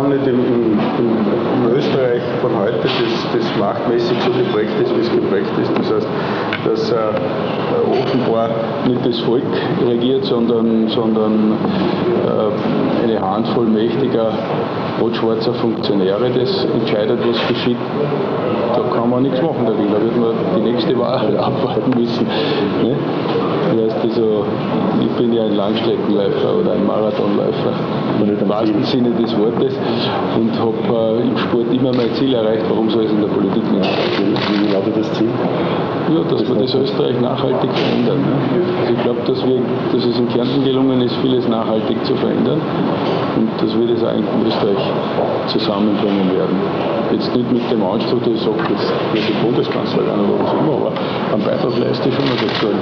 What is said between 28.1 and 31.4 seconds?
im wahrsten Sinne des Wortes und habe äh, im